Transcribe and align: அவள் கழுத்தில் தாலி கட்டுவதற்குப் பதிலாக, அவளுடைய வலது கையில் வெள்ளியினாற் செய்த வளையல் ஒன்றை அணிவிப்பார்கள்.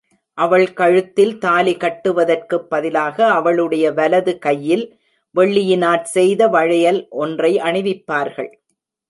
அவள் 0.37 0.73
கழுத்தில் 0.73 1.37
தாலி 1.37 1.75
கட்டுவதற்குப் 1.75 2.69
பதிலாக, 2.69 3.31
அவளுடைய 3.31 3.91
வலது 3.91 4.37
கையில் 4.37 4.85
வெள்ளியினாற் 5.35 6.01
செய்த 6.01 6.47
வளையல் 6.47 7.07
ஒன்றை 7.09 7.57
அணிவிப்பார்கள். 7.57 8.51